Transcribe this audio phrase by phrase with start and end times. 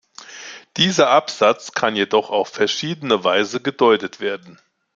[0.77, 4.59] Dieser Absatz kann jedoch auf verschiedene Weise gedeutet werden.